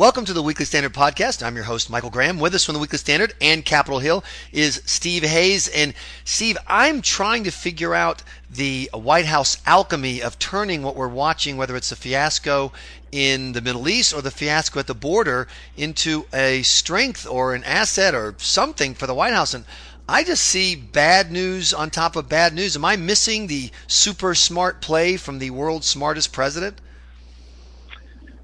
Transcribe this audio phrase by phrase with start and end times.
[0.00, 1.44] Welcome to the Weekly Standard Podcast.
[1.44, 2.38] I'm your host, Michael Graham.
[2.38, 5.68] With us from the Weekly Standard and Capitol Hill is Steve Hayes.
[5.68, 5.92] And
[6.24, 11.58] Steve, I'm trying to figure out the White House alchemy of turning what we're watching,
[11.58, 12.72] whether it's a fiasco
[13.12, 17.62] in the Middle East or the fiasco at the border, into a strength or an
[17.64, 19.52] asset or something for the White House.
[19.52, 19.66] And
[20.08, 22.74] I just see bad news on top of bad news.
[22.74, 26.80] Am I missing the super smart play from the world's smartest president?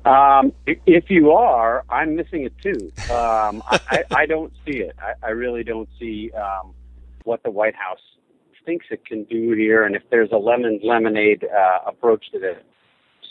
[0.07, 2.93] Um, if you are, I'm missing it too.
[3.13, 4.95] Um, I, I, don't see it.
[5.01, 6.75] I, I really don't see um,
[7.25, 7.99] what the White House
[8.65, 12.57] thinks it can do here, and if there's a lemon lemonade uh, approach to this.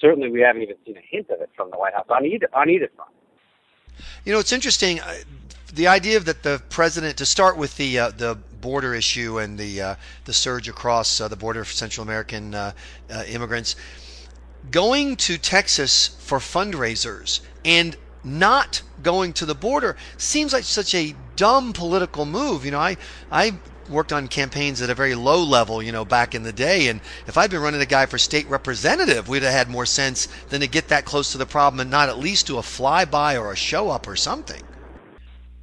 [0.02, 2.50] Certainly, we haven't even seen a hint of it from the White House on either
[2.54, 3.12] on either front.
[4.26, 5.00] You know, it's interesting.
[5.00, 5.14] Uh,
[5.74, 9.82] the idea that the president, to start with the uh, the border issue and the
[9.82, 9.96] uh,
[10.26, 12.74] the surge across uh, the border for Central American uh,
[13.28, 13.78] immigrants
[14.72, 21.16] going to Texas for fundraisers and not going to the border seems like such a
[21.36, 22.66] dumb political move.
[22.66, 22.98] You know, I
[23.32, 23.54] I
[23.90, 26.88] worked on campaigns at a very low level, you know, back in the day.
[26.88, 30.28] And if I'd been running a guy for state representative, we'd have had more sense
[30.50, 33.40] than to get that close to the problem and not at least do a flyby
[33.40, 34.64] or a show up or something.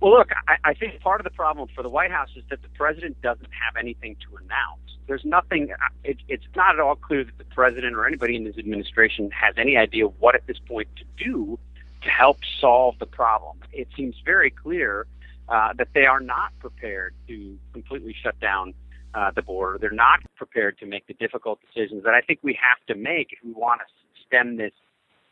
[0.03, 2.61] Well, look, I, I think part of the problem for the White House is that
[2.61, 4.99] the president doesn't have anything to announce.
[5.07, 5.71] There's nothing.
[5.71, 9.31] Uh, it, it's not at all clear that the president or anybody in his administration
[9.31, 11.57] has any idea what at this point to do
[12.03, 13.59] to help solve the problem.
[13.73, 15.07] It seems very clear
[15.49, 18.75] uh, that they are not prepared to completely shut down
[19.15, 19.79] uh, the border.
[19.79, 23.29] They're not prepared to make the difficult decisions that I think we have to make
[23.31, 23.87] if we want to
[24.27, 24.73] stem this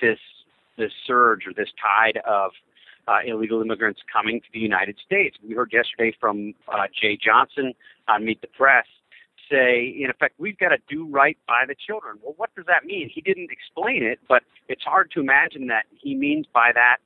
[0.00, 0.20] this
[0.78, 2.52] this surge or this tide of
[3.08, 5.36] uh, illegal immigrants coming to the United States.
[5.46, 7.72] We heard yesterday from uh, Jeh Johnson
[8.08, 8.86] on Meet the Press
[9.50, 12.18] say, in effect, we've got to do right by the children.
[12.22, 13.10] Well, what does that mean?
[13.12, 16.98] He didn't explain it, but it's hard to imagine that he means by that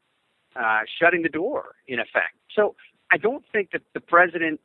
[0.55, 2.37] uh, shutting the door, in effect.
[2.55, 2.75] So
[3.11, 4.61] I don't think that the president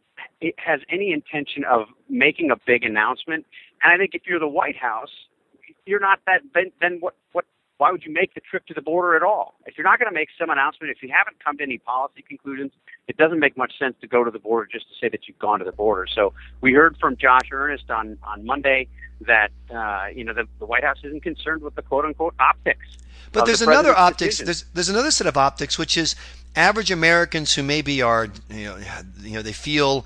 [0.58, 3.46] has any intention of making a big announcement.
[3.82, 5.10] And I think if you're the White House,
[5.86, 6.42] you're not that.
[6.54, 7.16] Then, then what?
[7.32, 7.46] What
[7.80, 9.56] why would you make the trip to the border at all?
[9.66, 12.22] If you're not going to make some announcement, if you haven't come to any policy
[12.28, 12.74] conclusions,
[13.08, 15.40] it doesn't make much sense to go to the border just to say that you've
[15.40, 16.06] gone to the border.
[16.14, 18.90] So we heard from Josh Earnest on on Monday
[19.22, 22.86] that uh, you know the, the White House isn't concerned with the quote unquote optics.
[23.32, 24.40] But there's the another optics.
[24.40, 26.18] There's there's another set of optics, which is
[26.58, 28.78] average Americans who maybe are you know
[29.22, 30.06] you know they feel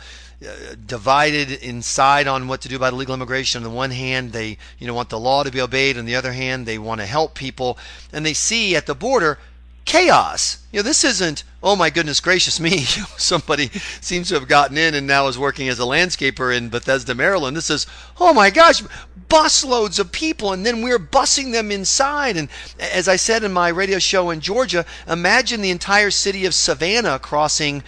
[0.85, 3.59] divided inside on what to do about illegal immigration.
[3.59, 5.97] On the one hand, they you know want the law to be obeyed.
[5.97, 7.77] On the other hand, they want to help people,
[8.11, 9.39] and they see at the border
[9.85, 10.65] chaos.
[10.71, 12.79] You know, this isn't, oh my goodness gracious me,
[13.17, 13.69] somebody
[14.01, 17.55] seems to have gotten in and now is working as a landscaper in Bethesda, Maryland.
[17.55, 17.85] This is,
[18.19, 18.83] oh my gosh,
[19.29, 22.37] busloads of people, and then we're busing them inside.
[22.37, 22.49] And
[22.79, 27.19] as I said in my radio show in Georgia, imagine the entire city of Savannah
[27.19, 27.83] crossing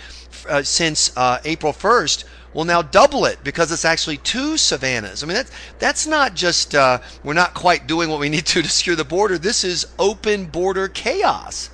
[0.49, 5.21] uh, since uh, April 1st will now double it because it's actually two Savannahs.
[5.21, 8.63] I mean, that's, that's not just uh, we're not quite doing what we need to
[8.63, 9.37] to secure the border.
[9.37, 11.69] This is open border chaos.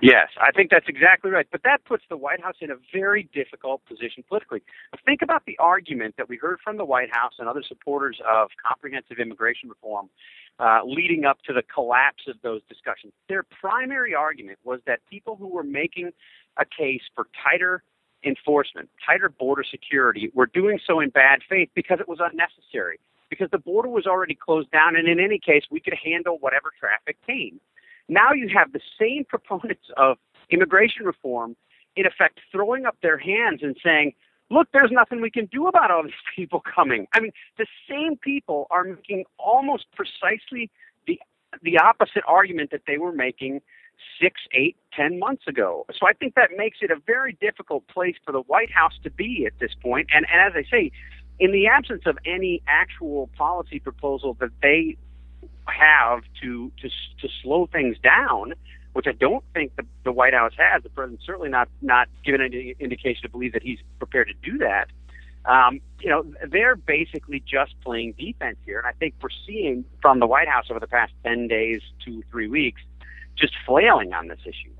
[0.00, 1.46] Yes, I think that's exactly right.
[1.50, 4.60] But that puts the White House in a very difficult position politically.
[5.06, 8.50] Think about the argument that we heard from the White House and other supporters of
[8.66, 10.10] comprehensive immigration reform
[10.58, 13.12] uh, leading up to the collapse of those discussions.
[13.28, 16.10] Their primary argument was that people who were making
[16.58, 17.82] a case for tighter
[18.24, 22.98] enforcement, tighter border security, were doing so in bad faith because it was unnecessary,
[23.30, 26.72] because the border was already closed down, and in any case, we could handle whatever
[26.78, 27.60] traffic came.
[28.08, 30.18] Now you have the same proponents of
[30.50, 31.56] immigration reform,
[31.96, 34.14] in effect, throwing up their hands and saying,
[34.50, 37.06] look, there's nothing we can do about all these people coming.
[37.12, 40.70] I mean, the same people are making almost precisely
[41.06, 41.18] the
[41.62, 43.60] the opposite argument that they were making
[44.20, 45.86] six, eight, ten months ago.
[45.98, 49.10] So I think that makes it a very difficult place for the White House to
[49.10, 50.08] be at this point.
[50.14, 50.92] And, and as I say,
[51.40, 54.96] in the absence of any actual policy proposal that they
[55.66, 56.88] have to to
[57.20, 58.52] to slow things down,
[58.92, 60.82] which I don't think the, the White House has.
[60.82, 64.58] The president's certainly not not given any indication to believe that he's prepared to do
[64.58, 64.88] that.
[65.46, 70.18] Um, you know, they're basically just playing defense here, and I think we're seeing from
[70.20, 72.80] the White House over the past ten days, two three weeks,
[73.36, 74.70] just flailing on this issue.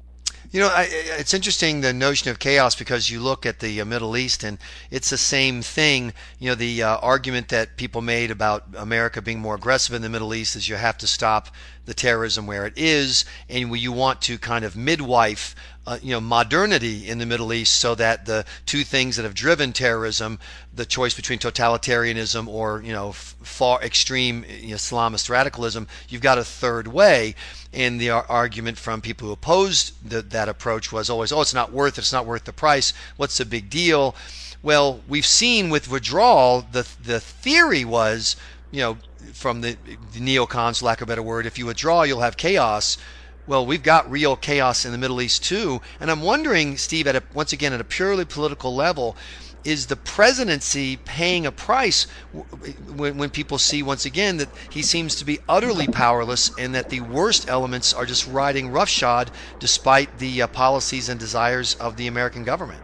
[0.54, 0.86] You know, I,
[1.18, 4.58] it's interesting the notion of chaos because you look at the uh, Middle East and
[4.88, 6.12] it's the same thing.
[6.38, 10.08] You know, the uh, argument that people made about America being more aggressive in the
[10.08, 11.48] Middle East is you have to stop
[11.86, 15.56] the terrorism where it is, and you want to kind of midwife
[15.86, 19.34] uh, you know modernity in the Middle East, so that the two things that have
[19.34, 20.38] driven terrorism,
[20.74, 26.88] the choice between totalitarianism or you know far extreme Islamist radicalism, you've got a third
[26.88, 27.34] way.
[27.72, 31.72] And the argument from people who opposed the, that approach was always, oh, it's not
[31.72, 32.02] worth it.
[32.02, 32.92] It's not worth the price.
[33.16, 34.14] What's the big deal?
[34.62, 38.36] Well, we've seen with withdrawal, the the theory was,
[38.70, 38.98] you know,
[39.32, 39.76] from the,
[40.12, 42.96] the neocons, lack of a better word, if you withdraw, you'll have chaos.
[43.46, 47.16] Well, we've got real chaos in the Middle East too, and I'm wondering, Steve, at
[47.16, 49.16] a, once again at a purely political level,
[49.64, 55.14] is the presidency paying a price when, when people see once again that he seems
[55.16, 60.42] to be utterly powerless and that the worst elements are just riding roughshod despite the
[60.42, 62.80] uh, policies and desires of the American government?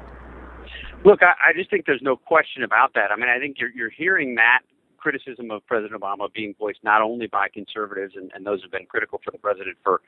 [1.05, 3.11] Look, I, I just think there's no question about that.
[3.11, 4.61] I mean, I think you're, you're hearing that
[5.01, 8.87] criticism of President Obama being voiced not only by conservatives and, and those who've been
[8.87, 10.01] critical for the president for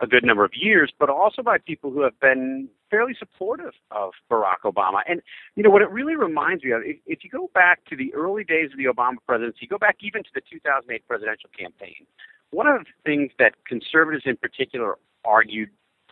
[0.00, 4.12] a good number of years, but also by people who have been fairly supportive of
[4.30, 5.00] Barack Obama.
[5.08, 5.22] And,
[5.54, 8.12] you know, what it really reminds me of, if, if you go back to the
[8.14, 12.06] early days of the Obama presidency, go back even to the 2008 presidential campaign,
[12.50, 15.70] one of the things that conservatives in particular argued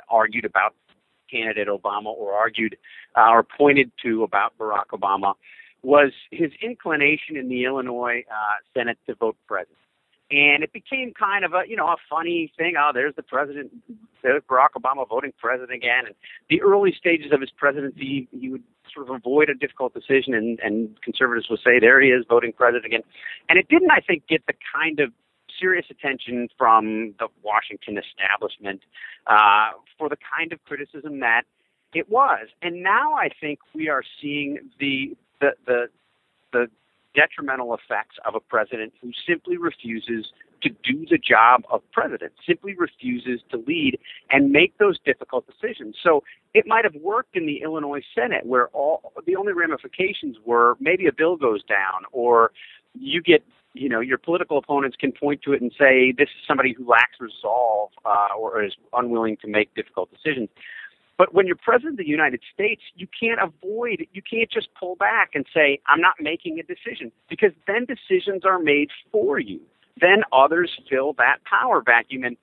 [0.08, 0.74] argued about
[1.30, 2.76] candidate Obama or argued
[3.16, 5.34] uh, or pointed to about Barack Obama
[5.82, 9.76] was his inclination in the Illinois uh, Senate to vote present.
[10.30, 12.74] And it became kind of a, you know, a funny thing.
[12.78, 13.70] Oh, there's the present,
[14.22, 16.06] there's Barack Obama voting president again.
[16.06, 16.14] And
[16.48, 18.62] the early stages of his presidency, he would
[18.94, 22.52] sort of avoid a difficult decision, and, and conservatives would say, there he is voting
[22.52, 23.02] present again.
[23.48, 25.12] And it didn't, I think, get the kind of
[25.60, 28.80] serious attention from the Washington establishment
[29.26, 31.42] uh, for the kind of criticism that
[31.92, 32.48] it was.
[32.62, 35.88] And now I think we are seeing the the the,
[36.52, 36.66] the
[37.14, 42.74] detrimental effects of a president who simply refuses to do the job of president, simply
[42.78, 43.98] refuses to lead
[44.30, 45.96] and make those difficult decisions.
[46.02, 46.22] So
[46.54, 51.06] it might have worked in the Illinois Senate where all the only ramifications were maybe
[51.06, 52.52] a bill goes down or
[52.94, 53.42] you get
[53.74, 56.86] you know your political opponents can point to it and say this is somebody who
[56.86, 60.48] lacks resolve uh, or is unwilling to make difficult decisions.
[61.18, 64.96] But when you're president of the United States, you can't avoid, you can't just pull
[64.96, 69.60] back and say, I'm not making a decision, because then decisions are made for you.
[70.00, 72.24] Then others fill that power vacuum.
[72.24, 72.36] And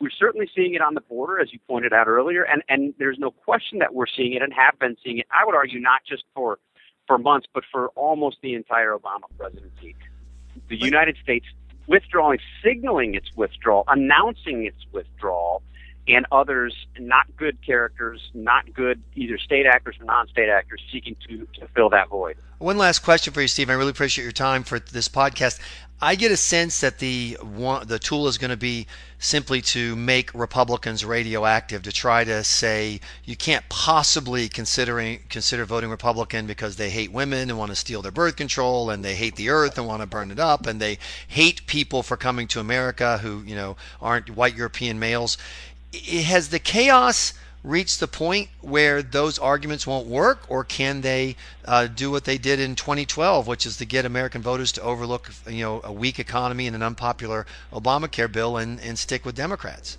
[0.00, 3.18] we're certainly seeing it on the border, as you pointed out earlier, and, and there's
[3.18, 5.26] no question that we're seeing it and have been seeing it.
[5.30, 6.58] I would argue not just for,
[7.06, 9.96] for months, but for almost the entire Obama presidency.
[10.68, 11.46] The United States
[11.86, 15.62] withdrawing, signaling its withdrawal, announcing its withdrawal,
[16.08, 21.46] and others not good characters, not good either state actors or non-state actors seeking to,
[21.58, 22.36] to fill that void.
[22.58, 23.70] One last question for you, Steve.
[23.70, 25.60] I really appreciate your time for this podcast.
[26.02, 28.86] I get a sense that the one, the tool is going to be
[29.18, 35.90] simply to make Republicans radioactive to try to say you can't possibly considering consider voting
[35.90, 39.36] Republican because they hate women and want to steal their birth control and they hate
[39.36, 40.96] the earth and want to burn it up and they
[41.28, 45.36] hate people for coming to America who you know aren't white European males
[45.92, 47.32] has the chaos
[47.62, 52.38] reached the point where those arguments won't work, or can they uh, do what they
[52.38, 56.18] did in 2012, which is to get American voters to overlook, you know, a weak
[56.18, 59.98] economy and an unpopular Obamacare bill and, and stick with Democrats?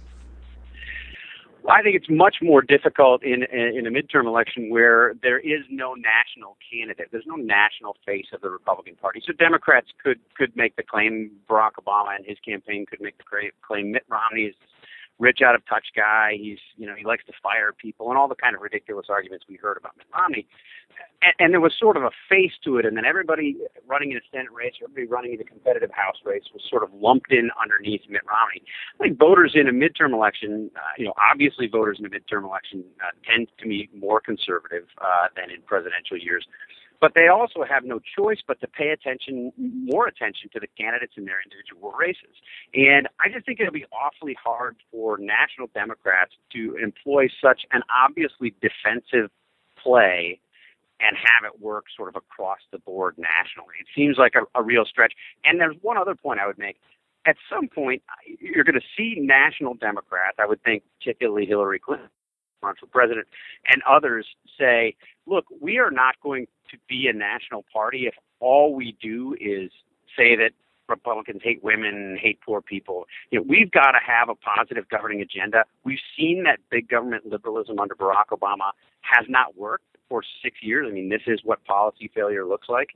[1.70, 5.94] I think it's much more difficult in in a midterm election where there is no
[5.94, 7.10] national candidate.
[7.12, 9.22] There's no national face of the Republican Party.
[9.26, 11.30] So Democrats could could make the claim.
[11.48, 13.92] Barack Obama and his campaign could make the claim.
[13.92, 14.56] Mitt Romney is
[15.22, 16.34] rich out of touch guy.
[16.36, 19.46] He's you know he likes to fire people and all the kind of ridiculous arguments
[19.48, 20.48] we heard about Mitt Romney.
[21.22, 23.56] And, and there was sort of a face to it, and then everybody
[23.88, 26.90] running in a Senate race, everybody running in a competitive House race was sort of
[26.94, 28.64] lumped in underneath Mitt Romney.
[29.00, 32.44] I think voters in a midterm election, uh, you know, obviously voters in a midterm
[32.44, 36.46] election uh, tend to be more conservative uh, than in presidential years.
[37.02, 41.14] But they also have no choice but to pay attention, more attention to the candidates
[41.18, 42.38] in their individual races.
[42.76, 47.82] And I just think it'll be awfully hard for national Democrats to employ such an
[47.90, 49.32] obviously defensive
[49.82, 50.40] play
[51.00, 53.74] and have it work sort of across the board nationally.
[53.82, 55.14] It seems like a, a real stretch.
[55.44, 56.78] And there's one other point I would make.
[57.26, 58.04] At some point,
[58.40, 62.10] you're going to see national Democrats, I would think particularly Hillary Clinton,
[62.62, 63.28] run for president,
[63.68, 64.28] and others
[64.60, 69.36] say, look, we are not going to be a national party if all we do
[69.40, 69.72] is
[70.18, 70.52] say that
[70.90, 73.06] Republicans hate women, hate poor people.
[73.30, 75.64] You know, we've got to have a positive governing agenda.
[75.86, 80.88] We've seen that big government liberalism under Barack Obama has not worked for six years.
[80.90, 82.90] I mean, this is what policy failure looks like.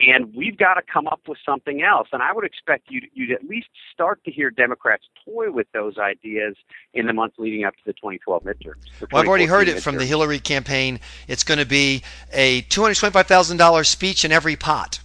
[0.00, 2.08] And we've got to come up with something else.
[2.12, 5.98] And I would expect you you'd at least start to hear Democrats toy with those
[5.98, 6.56] ideas
[6.94, 9.10] in the months leading up to the 2012 midterms.
[9.10, 9.82] Well, I've already heard it midterms.
[9.82, 11.00] from the Hillary campaign.
[11.26, 12.02] It's going to be
[12.32, 15.00] a $225,000 speech in every pot.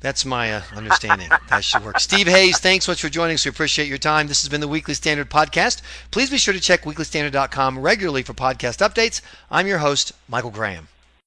[0.00, 1.28] That's my uh, understanding.
[1.48, 2.00] that should work.
[2.00, 3.44] Steve Hayes, thanks so much for joining us.
[3.44, 4.26] We appreciate your time.
[4.26, 5.80] This has been the Weekly Standard Podcast.
[6.10, 9.20] Please be sure to check weeklystandard.com regularly for podcast updates.
[9.50, 10.88] I'm your host, Michael Graham.